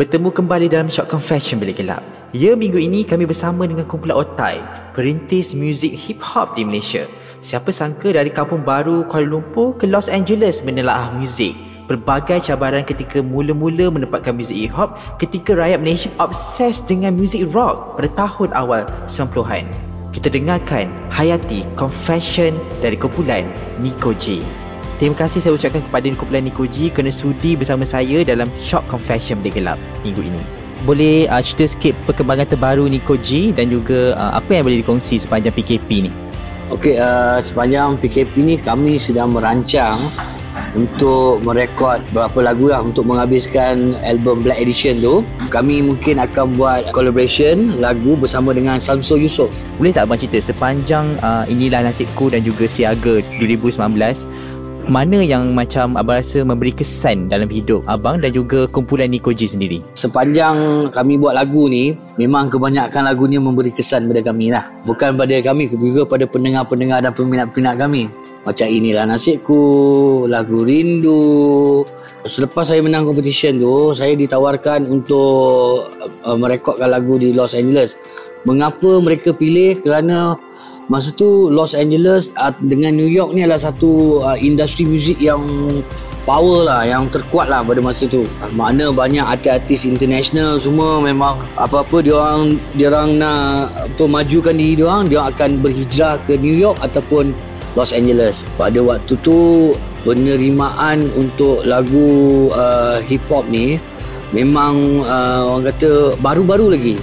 [0.00, 2.00] Bertemu kembali dalam Shock Confession Bilik Gelap.
[2.32, 4.56] Ya, minggu ini kami bersama dengan kumpulan Otai,
[4.96, 7.04] perintis muzik hip hop di Malaysia.
[7.44, 11.52] Siapa sangka dari kampung baru Kuala Lumpur ke Los Angeles menelaah muzik.
[11.84, 18.00] Berbagai cabaran ketika mula-mula menempatkan muzik hip hop ketika rakyat Malaysia obses dengan muzik rock
[18.00, 19.68] pada tahun awal 90-an.
[20.16, 23.44] Kita dengarkan Hayati Confession dari kumpulan
[23.76, 24.40] Nico J.
[25.00, 29.40] Terima kasih saya ucapkan kepada kumpulan Nico G kerana sudi bersama saya dalam Shock Confession
[29.40, 30.44] Bilik Gelap minggu ini.
[30.84, 35.16] Boleh uh, cerita sikit perkembangan terbaru Nico G dan juga uh, apa yang boleh dikongsi
[35.16, 36.12] sepanjang PKP ni?
[36.68, 39.96] Okey, uh, sepanjang PKP ni kami sedang merancang
[40.76, 45.24] untuk merekod beberapa lagu lah untuk menghabiskan album Black Edition tu.
[45.48, 49.64] Kami mungkin akan buat collaboration lagu bersama dengan Samsul Yusof.
[49.80, 54.59] Boleh tak abang cerita sepanjang uh, inilah nasibku dan juga Siaga 2019
[54.90, 59.46] mana yang macam abang rasa memberi kesan dalam hidup abang dan juga kumpulan Nico G
[59.46, 59.78] sendiri?
[59.94, 64.66] Sepanjang kami buat lagu ni, memang kebanyakan lagunya memberi kesan pada kami lah.
[64.82, 68.10] Bukan pada kami, juga pada pendengar-pendengar dan peminat-peminat kami.
[68.42, 69.62] Macam inilah nasibku,
[70.26, 71.86] lagu rindu.
[72.26, 75.86] Selepas saya menang competition tu, saya ditawarkan untuk
[76.26, 77.94] uh, merekodkan lagu di Los Angeles.
[78.42, 79.78] Mengapa mereka pilih?
[79.84, 80.34] Kerana
[80.90, 85.46] masa tu Los Angeles uh, dengan New York ni adalah satu uh, industri muzik yang
[86.26, 88.26] power lah yang terkuat lah pada masa tu.
[88.42, 94.58] Uh, mana banyak artis-artis international semua memang apa-apa dia orang dia orang nak apa majukan
[94.58, 97.30] diri dia orang dia akan berhijrah ke New York ataupun
[97.78, 98.42] Los Angeles.
[98.58, 103.78] Pada waktu tu penerimaan untuk lagu uh, hip hop ni
[104.34, 106.98] memang uh, orang kata baru-baru lagi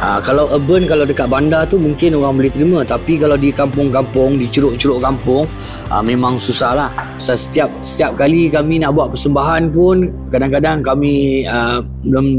[0.00, 2.80] Uh, kalau urban kalau dekat bandar tu mungkin orang boleh terima.
[2.80, 5.44] Tapi kalau di kampung-kampung di ceruk-ceruk kampung
[5.92, 6.90] uh, memang susah lah.
[7.20, 11.84] So, setiap setiap kali kami nak buat persembahan pun kadang-kadang kami uh,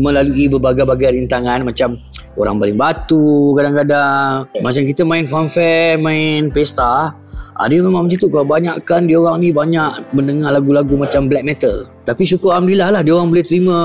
[0.01, 1.61] melalui berbagai-bagai rintangan.
[1.61, 2.01] Macam
[2.33, 4.49] orang baling batu kadang-kadang.
[4.57, 7.13] Macam kita main fanfare main pesta
[7.51, 11.85] Ha, dia memang macam tu Kebanyakan dia orang ni banyak mendengar lagu-lagu macam black metal.
[12.07, 13.78] Tapi syukur Alhamdulillah lah dia orang boleh terima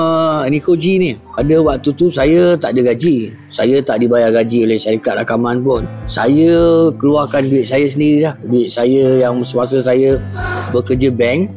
[0.49, 1.10] Nico G ni.
[1.37, 3.34] Ada waktu tu saya tak ada gaji.
[3.50, 5.82] Saya tak dibayar gaji oleh syarikat rakaman pun.
[6.06, 8.34] Saya keluarkan duit saya sendiri lah.
[8.47, 10.16] Duit saya yang semasa saya
[10.71, 11.50] bekerja bank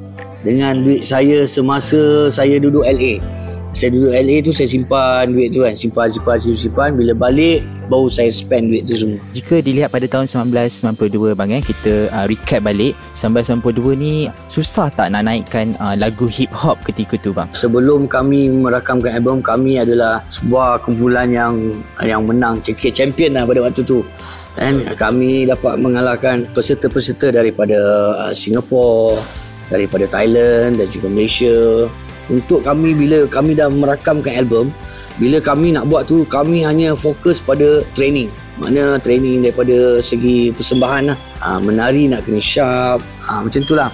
[0.44, 3.39] dengan duit saya semasa saya duduk LA
[3.70, 5.74] saya duduk LA tu saya simpan duit tu kan.
[5.78, 6.90] Simpan simpan simpan, simpan.
[6.98, 9.22] bila balik baru saya spend duit tu semua.
[9.34, 12.94] Jika dilihat pada tahun 1992 bang eh kita uh, recap balik.
[13.14, 14.14] 1992 ni
[14.50, 17.50] susah tak nak naikkan uh, lagu hip hop ketika tu bang?
[17.54, 21.54] Sebelum kami merakamkan album kami adalah sebuah kumpulan yang
[22.02, 24.02] yang menang cekik champion lah pada waktu tu.
[24.58, 27.78] Dan kami dapat mengalahkan peserta-peserta daripada
[28.28, 29.22] uh, Singapura
[29.70, 31.86] daripada Thailand dan juga Malaysia
[32.30, 34.70] untuk kami bila kami dah merakamkan album
[35.20, 38.32] bila kami nak buat tu kami hanya fokus pada training.
[38.56, 41.18] Mana training daripada segi persembahan lah.
[41.44, 43.04] Ha, menari nak kena sharp.
[43.28, 43.92] Ha, macam tu lah.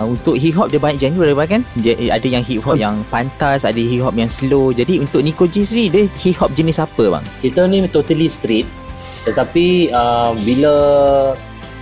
[0.00, 1.60] Ah, untuk hip hop dia banyak genre kan?
[1.84, 4.72] Ada yang hip hop yang pantas ada hip hop yang slow.
[4.72, 7.24] Jadi untuk Nico G sendiri dia hip hop jenis apa bang?
[7.44, 8.64] Kita ni totally street
[9.22, 10.74] tetapi uh, bila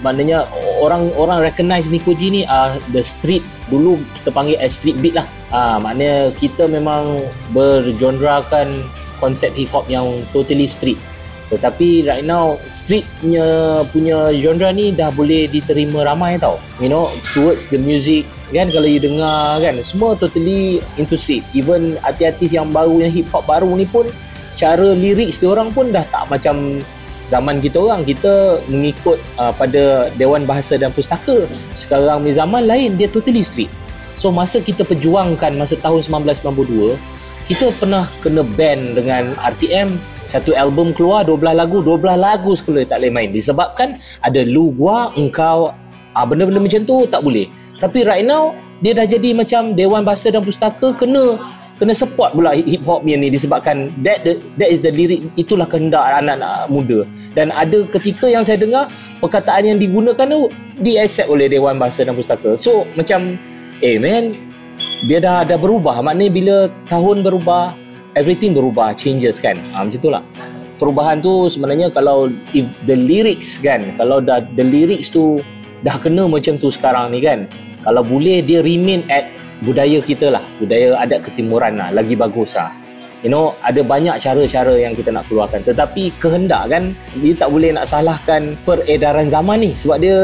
[0.01, 0.49] maknanya
[0.81, 5.17] orang orang recognize Nico G ni uh, the street dulu kita panggil as street beat
[5.17, 5.27] lah.
[5.53, 7.21] Uh, maknanya kita memang
[7.53, 8.85] bergenrakan
[9.21, 10.97] konsep hip hop yang totally street.
[11.51, 13.43] Tetapi right now street punya
[13.91, 16.57] punya genre ni dah boleh diterima ramai tau.
[16.79, 18.25] You know towards the music
[18.55, 21.43] kan kalau you dengar kan semua totally into street.
[21.51, 24.07] Even artis-artis yang baru yang hip hop baru ni pun
[24.55, 26.79] cara lyrics dia orang pun dah tak macam
[27.31, 31.47] zaman kita orang kita mengikut uh, pada Dewan Bahasa dan Pustaka.
[31.79, 33.71] Sekarang ni zaman lain dia totally street
[34.21, 36.93] so masa kita perjuangkan masa tahun 1992
[37.49, 39.97] kita pernah kena ban dengan RTM
[40.29, 43.31] satu album keluar 12 lagu 12 lagu sekali tak boleh main.
[43.35, 45.75] Disebabkan ada lu gua engkau
[46.15, 47.51] ah benda-benda macam tu tak boleh.
[47.83, 51.35] Tapi right now dia dah jadi macam Dewan Bahasa dan Pustaka kena
[51.81, 56.05] kena support pula hip hop ni disebabkan that the, that is the lyric itulah kehendak
[56.05, 57.09] anak-anak muda.
[57.33, 58.93] Dan ada ketika yang saya dengar
[59.25, 62.61] perkataan yang digunakan tu di accept oleh Dewan Bahasa dan Pustaka.
[62.61, 63.41] So macam
[63.81, 64.37] eh man
[65.09, 66.05] dia dah dah berubah.
[66.05, 66.57] Maknanya bila
[66.93, 67.73] tahun berubah
[68.13, 69.57] everything berubah changes kan?
[69.73, 70.21] Ha, macam tu lah.
[70.77, 75.41] Perubahan tu sebenarnya kalau if the lyrics kan kalau dah the lyrics tu
[75.81, 77.49] dah kena macam tu sekarang ni kan?
[77.81, 82.73] Kalau boleh dia remain at budaya kita lah budaya adat ketimuran lah lagi bagus lah.
[83.21, 85.61] You know ada banyak cara-cara yang kita nak keluarkan.
[85.61, 90.17] Tetapi kehendak kan dia tak boleh nak salahkan peredaran zaman ni sebab dia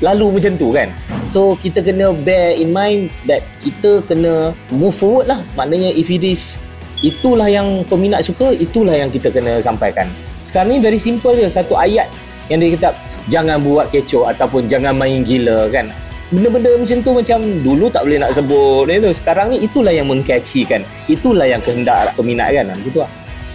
[0.00, 0.88] lalu macam tu kan.
[1.28, 5.44] So kita kena bear in mind that kita kena move forward lah.
[5.60, 6.56] Maknanya if it is
[7.04, 10.08] itulah yang peminat suka itulah yang kita kena sampaikan.
[10.48, 12.08] Sekarang ni very simple je satu ayat
[12.48, 12.96] yang dia kata
[13.28, 15.92] jangan buat kecoh ataupun jangan main gila kan
[16.32, 20.64] benda-benda macam tu macam dulu tak boleh nak sebut itu sekarang ni itulah yang mengcatchy
[20.64, 22.72] kan itulah yang kehendak peminat kan.
[22.72, 23.10] Macam tu lah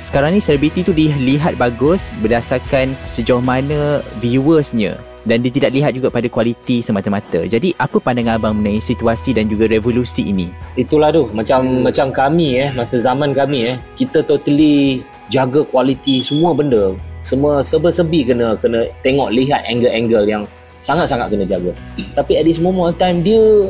[0.06, 4.96] Sekarang ni selebriti tu dilihat bagus berdasarkan sejauh mana viewersnya.
[5.28, 7.44] Dan dia tidak lihat juga pada kualiti semata-mata.
[7.44, 10.48] Jadi apa pandangan abang mengenai situasi dan juga revolusi ini?
[10.80, 11.28] itulah tu.
[11.36, 16.96] Macam macam kami eh masa zaman kami eh kita totally jaga kualiti semua benda.
[17.28, 20.44] Semua serba-serbi kena kena tengok lihat angle-angle yang
[20.88, 21.76] sangat-sangat kena jaga.
[22.16, 23.68] Tapi at this moment time dia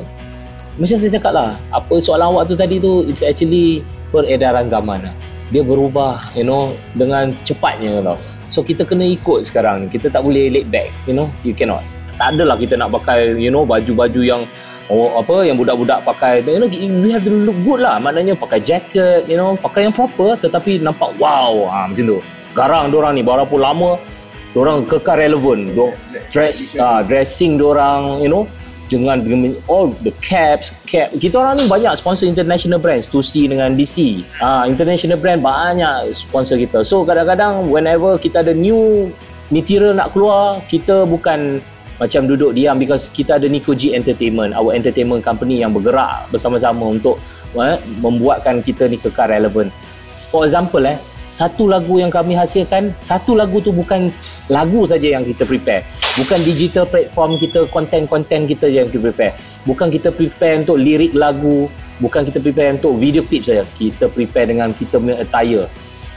[0.77, 3.81] macam saya cakap lah apa soalan awak tu tadi tu it's actually
[4.13, 5.15] peredaran zaman lah.
[5.49, 8.21] Dia berubah you know dengan cepatnya tau.
[8.53, 11.81] So kita kena ikut sekarang kita tak boleh laid back you know you cannot.
[12.21, 14.45] Tak adalah kita nak pakai you know baju-baju yang
[14.93, 16.45] oh, apa yang budak-budak pakai.
[16.45, 17.97] You know we have to look good lah.
[17.97, 22.21] Maknanya pakai jacket you know pakai yang proper tetapi nampak wow ha, macam tu.
[22.53, 23.97] Garang dorang ni walaupun lama
[24.55, 25.75] dorang kekal relevan
[26.31, 28.47] dress uh, dressing dorang you know
[28.87, 29.19] dengan,
[29.67, 31.11] all the caps cap.
[31.11, 33.03] Kita orang ni banyak sponsor international brands.
[33.11, 36.87] 2C dengan DC ah international brand banyak sponsor kita.
[36.87, 39.11] So kadang-kadang whenever kita ada new
[39.51, 41.59] material nak keluar kita bukan
[41.97, 46.93] macam duduk diam because kita ada Nico G Entertainment our entertainment company yang bergerak bersama-sama
[46.93, 47.17] untuk
[47.57, 49.73] eh, membuatkan kita ni kekal relevan
[50.29, 54.07] for example eh satu lagu yang kami hasilkan satu lagu tu bukan
[54.47, 55.83] lagu saja yang kita prepare.
[56.15, 59.35] Bukan digital platform kita konten-konten kita yang kita prepare.
[59.67, 61.67] Bukan kita prepare untuk lirik lagu
[61.99, 63.67] bukan kita prepare untuk video clip saja.
[63.75, 65.67] Kita prepare dengan kita punya attire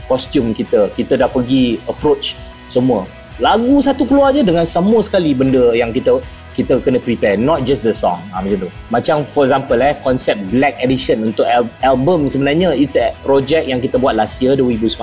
[0.07, 0.95] kostum kita.
[0.95, 2.39] Kita dah pergi approach
[2.71, 3.05] semua.
[3.41, 6.21] Lagu satu keluar je dengan semua sekali benda yang kita
[6.55, 8.19] kita kena prepare not just the song.
[8.35, 8.71] Ha, macam tu.
[8.91, 13.79] Macam for example eh konsep black edition untuk al- album sebenarnya it's a project yang
[13.79, 14.97] kita buat last year 2019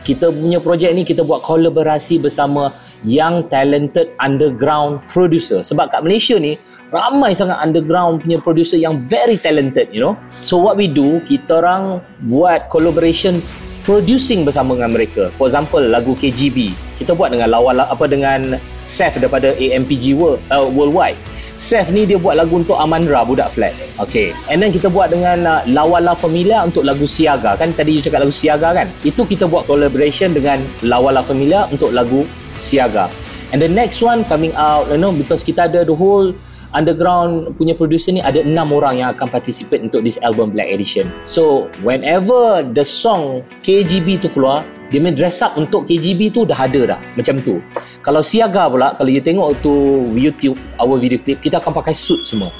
[0.00, 2.72] kita punya projek ni kita buat kolaborasi bersama
[3.04, 5.60] young talented underground producer.
[5.64, 6.56] Sebab kat Malaysia ni
[6.90, 10.16] ramai sangat underground punya producer yang very talented you know.
[10.44, 13.44] So what we do kita orang buat collaboration
[13.90, 15.34] producing bersama dengan mereka.
[15.34, 18.54] For example lagu KGB kita buat dengan lawan apa dengan
[18.86, 21.18] Seth daripada AMPG World, uh, Worldwide.
[21.58, 23.74] Seth ni dia buat lagu untuk Amandra budak flat.
[23.98, 24.30] Okay.
[24.46, 27.58] And then kita buat dengan uh, Lawala Familia untuk lagu Siaga.
[27.58, 28.86] Kan tadi you cakap lagu Siaga kan?
[29.02, 32.22] Itu kita buat collaboration dengan Lawala Familia untuk lagu
[32.62, 33.10] Siaga.
[33.50, 36.30] And the next one coming out you know because kita ada the whole
[36.72, 41.08] underground punya producer ni ada enam orang yang akan participate untuk this album Black Edition.
[41.26, 46.66] So, whenever the song KGB tu keluar, dia main dress up untuk KGB tu dah
[46.66, 47.00] ada dah.
[47.14, 47.62] Macam tu.
[48.02, 49.72] Kalau Siaga pula, kalau you tengok tu
[50.18, 52.50] YouTube, our video clip, kita akan pakai suit semua.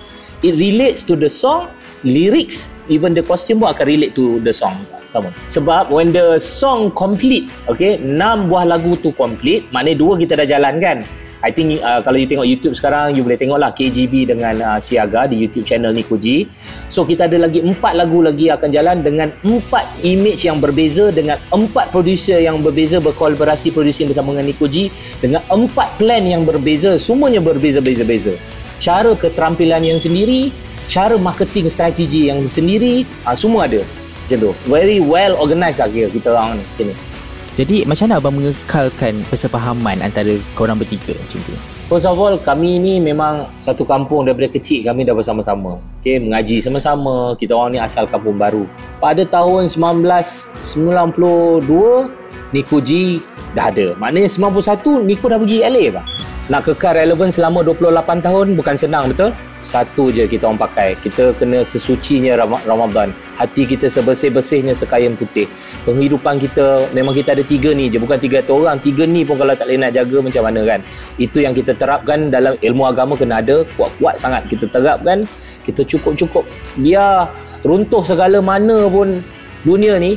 [0.41, 1.69] It relates to the song,
[2.07, 4.73] lyrics, even the costume pun akan relate to the song
[5.11, 5.35] sama.
[5.51, 10.47] Sebab when the song complete, okay, enam buah lagu tu complete, maknanya dua kita dah
[10.47, 10.99] jalan kan.
[11.41, 14.79] I think uh, kalau you tengok YouTube sekarang you boleh tengok lah KGB dengan uh,
[14.79, 16.45] Siaga di YouTube channel Nikoji.
[16.93, 21.41] So kita ada lagi empat lagu lagi akan jalan dengan empat image yang berbeza dengan
[21.49, 24.93] empat producer yang berbeza berkolaborasi producing bersama dengan Nikoji
[25.25, 28.37] dengan empat plan yang berbeza semuanya berbeza-beza-beza.
[28.77, 30.53] Cara keterampilan yang sendiri,
[30.93, 33.81] cara marketing strategi yang sendiri, uh, semua ada.
[34.29, 34.53] Macam tu.
[34.69, 36.65] Very well organized lah kita orang ni.
[36.69, 37.10] Macam ni.
[37.59, 41.55] Jadi macam mana abang mengekalkan persefahaman antara korang bertiga macam tu?
[41.91, 45.83] First of all, kami ni memang satu kampung daripada kecil kami dah bersama-sama.
[45.99, 47.35] Okay, mengaji sama-sama.
[47.35, 48.63] Kita orang ni asal kampung baru.
[49.03, 52.15] Pada tahun 1992,
[52.55, 53.19] Niko G
[53.59, 53.99] dah ada.
[53.99, 56.07] Maknanya 91, Niko dah pergi LA pak.
[56.51, 59.31] Nak kekal relevan selama 28 tahun bukan senang, betul?
[59.61, 60.97] satu je kita orang pakai.
[60.99, 63.13] Kita kena sesucinya Ram- Ramadan.
[63.37, 65.47] Hati kita sebersih-bersihnya sekain putih.
[65.85, 68.01] Penghidupan kita memang kita ada tiga ni je.
[68.01, 68.81] Bukan tiga tu orang.
[68.81, 70.81] Tiga ni pun kalau tak boleh nak jaga macam mana kan?
[71.21, 73.63] Itu yang kita terapkan dalam ilmu agama kena ada.
[73.77, 75.29] Kuat-kuat sangat kita terapkan.
[75.63, 76.49] Kita cukup-cukup.
[76.81, 77.29] Biar
[77.63, 79.21] runtuh segala mana pun
[79.63, 80.17] dunia ni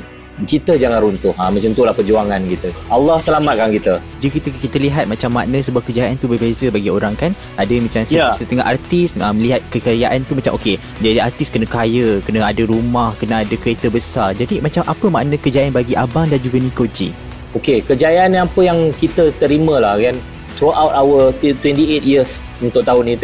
[0.50, 1.30] kita jangan runtuh.
[1.38, 2.74] Ha, macam itulah perjuangan kita.
[2.90, 4.02] Allah selamatkan kita.
[4.18, 7.32] Jika kita, kita lihat macam makna sebuah kejayaan tu berbeza bagi orang kan?
[7.56, 8.30] Ada macam Ya.
[8.30, 13.16] setengah artis uh, melihat kekayaan tu macam okey jadi artis kena kaya, kena ada rumah,
[13.18, 14.34] kena ada kereta besar.
[14.34, 17.14] Jadi macam apa makna kejayaan bagi abang dan juga Niko G?
[17.54, 20.18] Okey, kejayaan yang apa yang kita terima lah kan?
[20.58, 23.16] Throughout our 28 years untuk tahun ni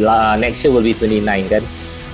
[0.00, 1.62] lah, next year will be 29 kan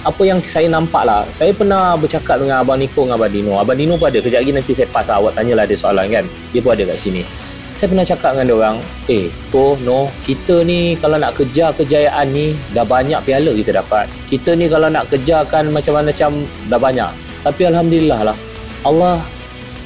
[0.04, 3.78] apa yang saya nampak lah saya pernah bercakap dengan Abang Niko dengan Abang Dino Abang
[3.80, 5.18] Dino pun ada kejap lagi nanti saya pass lah.
[5.18, 7.22] awak tanyalah dia soalan kan dia pun ada kat sini
[7.74, 8.76] saya pernah cakap dengan dia orang
[9.10, 14.06] eh Ko, no kita ni kalau nak kejar kejayaan ni dah banyak piala kita dapat
[14.28, 16.30] kita ni kalau nak kejarkan macam-macam
[16.68, 17.10] dah banyak
[17.42, 18.36] tapi Alhamdulillah lah
[18.84, 19.24] Allah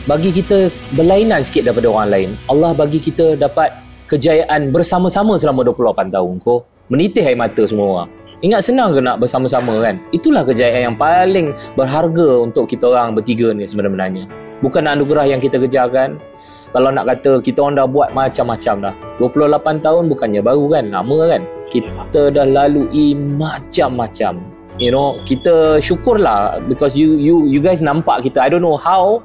[0.09, 2.31] bagi kita berlainan sikit daripada orang lain.
[2.49, 3.77] Allah bagi kita dapat
[4.09, 6.65] kejayaan bersama-sama selama 28 tahun ko.
[6.89, 8.18] Menitih air mata semua orang.
[8.39, 9.99] Ingat senang ke nak bersama-sama kan?
[10.15, 14.31] Itulah kejayaan yang paling berharga untuk kita orang bertiga ni sebenarnya.
[14.63, 16.23] Bukan anugerah yang kita kejarkan.
[16.71, 18.95] Kalau nak kata kita orang dah buat macam-macam dah.
[19.19, 20.85] 28 tahun bukannya baru kan?
[20.95, 21.43] Lama kan?
[21.67, 24.58] Kita dah lalui macam-macam.
[24.79, 28.39] You know, kita syukurlah because you you you guys nampak kita.
[28.39, 29.19] I don't know how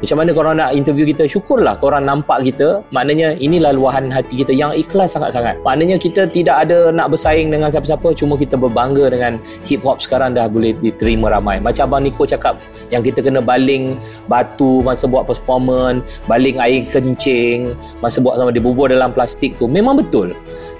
[0.00, 2.80] macam mana korang nak interview kita syukurlah korang nampak kita.
[2.92, 5.60] Maknanya inilah luahan hati kita yang ikhlas sangat-sangat.
[5.64, 10.36] Maknanya kita tidak ada nak bersaing dengan siapa-siapa cuma kita berbangga dengan hip hop sekarang
[10.36, 11.60] dah boleh diterima ramai.
[11.60, 12.56] Macam Abang Niko cakap
[12.88, 18.64] yang kita kena baling batu masa buat performance baling air kencing masa buat sama dia
[18.64, 20.32] bubur dalam plastik tu memang betul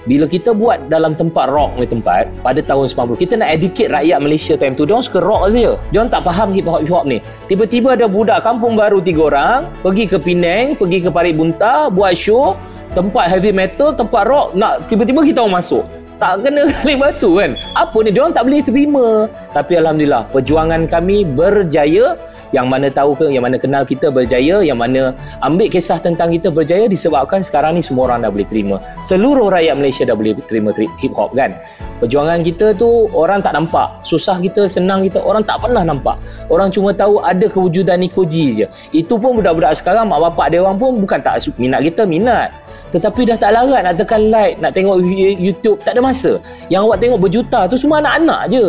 [0.05, 4.17] bila kita buat dalam tempat rock ni tempat pada tahun 90 kita nak educate rakyat
[4.21, 5.77] Malaysia time tu dia suka rock saja.
[5.89, 7.17] Dia orang tak faham hip hop hip hop ni.
[7.49, 12.13] Tiba-tiba ada budak kampung baru tiga orang pergi ke Penang pergi ke Parit Bunta buat
[12.13, 12.53] show
[12.93, 15.83] tempat heavy metal tempat rock nak tiba-tiba kita orang masuk
[16.19, 17.59] tak kena kali batu kan?
[17.75, 19.05] Apa ni dia orang tak boleh terima.
[19.51, 22.15] Tapi Alhamdulillah perjuangan kami berjaya.
[22.53, 24.63] Yang mana tahu ke yang mana kenal kita berjaya.
[24.63, 25.01] Yang mana
[25.43, 28.79] ambil kisah tentang kita berjaya disebabkan sekarang ni semua orang dah boleh terima.
[29.03, 31.59] Seluruh rakyat Malaysia dah boleh terima hip hop kan?
[31.99, 33.99] Perjuangan kita tu orang tak nampak.
[34.07, 36.15] Susah kita senang kita orang tak pernah nampak.
[36.47, 38.67] Orang cuma tahu ada kewujudan Nikoji je.
[38.95, 42.51] Itu pun budak-budak sekarang mak bapak dia orang pun bukan tak minat kita minat.
[42.95, 45.03] Tetapi dah tak larat nak tekan like nak tengok
[45.35, 46.37] YouTube tak ada masa.
[46.69, 48.65] Yang awak tengok berjuta tu semua anak-anak je.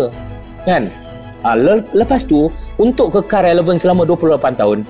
[0.64, 0.88] Kan?
[1.47, 2.50] Le- lepas tu
[2.81, 4.83] untuk kekal relevan selama 28 tahun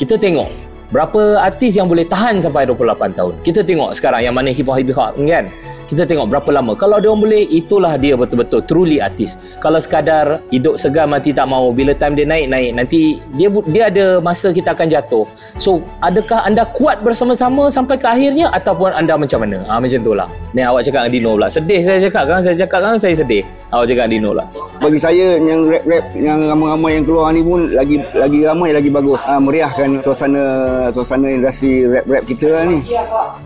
[0.00, 0.48] kita tengok
[0.90, 3.34] berapa artis yang boleh tahan sampai 28 tahun.
[3.46, 5.46] Kita tengok sekarang yang mana hip hop hip hop kan?
[5.90, 6.78] Kita tengok berapa lama.
[6.78, 9.34] Kalau dia boleh itulah dia betul-betul truly artis.
[9.58, 12.70] Kalau sekadar hidup segar mati tak mau bila time dia naik naik.
[12.78, 15.26] Nanti dia dia ada masa kita akan jatuh.
[15.58, 19.66] So adakah anda kuat bersama-sama sampai ke akhirnya ataupun anda macam mana?
[19.66, 22.56] Ha, macam tu lah ni awak cakap dengan Dino pula sedih saya cakap kan saya
[22.58, 23.42] cakap kan saya sedih.
[23.70, 24.48] Awak cakap dengan Dino lah
[24.80, 29.20] bagi saya yang rap-rap yang ramai-ramai yang keluar ni pun lagi lagi ramai lagi bagus.
[29.28, 30.44] Ha, meriahkan suasana
[30.88, 32.80] suasana industri rap-rap kita lah ni.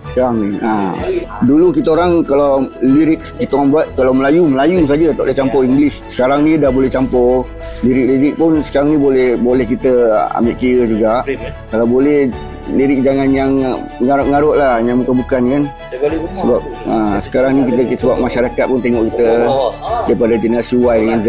[0.07, 0.95] Sekarang ni ha.
[1.43, 5.61] dulu kita orang kalau lirik kita orang buat kalau Melayu Melayu saja tak boleh campur
[5.67, 5.99] English.
[6.07, 7.43] Sekarang ni dah boleh campur.
[7.83, 9.93] Lirik-lirik pun sekarang ni boleh boleh kita
[10.39, 11.13] ambil kira juga.
[11.75, 12.31] Kalau boleh
[12.73, 13.53] lirik jangan yang
[14.01, 15.63] ngarut-ngarut lah yang bukan-bukan kan
[16.39, 19.29] sebab ha, sekarang ni kita, kita sebab masyarakat pun tengok kita
[20.09, 21.29] daripada generasi Y dengan Z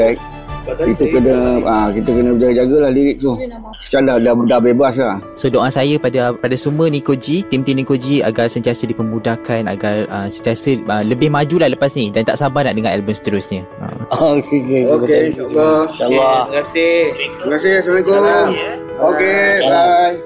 [0.66, 3.38] itu kena ha, kita kena jaga-jagalah lirik tu
[3.84, 8.24] sekarang dah, dah, dah bebas lah So doa saya pada pada semua Nikoji, tim-tim Nikoji
[8.24, 12.64] agar sentiasa dipermudahkan agar uh, sentiasa uh, lebih maju lah lepas ni dan tak sabar
[12.64, 13.68] nak dengar album seterusnya.
[13.84, 13.94] Uh.
[14.40, 14.82] Okey, okey.
[14.90, 15.78] Okey, insyaAllah.
[15.92, 16.38] InsyaAllah.
[16.48, 16.94] terima kasih
[17.36, 17.74] Terima kasih.
[17.84, 18.48] Assalamualaikum.
[18.96, 20.25] Okey, bye.